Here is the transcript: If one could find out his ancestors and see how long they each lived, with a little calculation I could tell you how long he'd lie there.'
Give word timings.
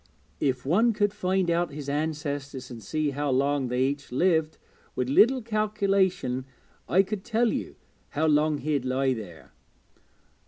If 0.39 0.65
one 0.65 0.93
could 0.93 1.13
find 1.13 1.47
out 1.51 1.69
his 1.71 1.87
ancestors 1.87 2.71
and 2.71 2.81
see 2.81 3.11
how 3.11 3.29
long 3.29 3.67
they 3.67 3.83
each 3.83 4.11
lived, 4.11 4.57
with 4.95 5.09
a 5.09 5.11
little 5.11 5.43
calculation 5.43 6.45
I 6.89 7.03
could 7.03 7.23
tell 7.23 7.53
you 7.53 7.75
how 8.09 8.25
long 8.25 8.57
he'd 8.57 8.83
lie 8.83 9.13
there.' 9.13 9.51